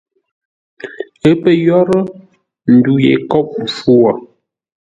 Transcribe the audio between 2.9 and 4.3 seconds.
ye kôʼ mpfu wo.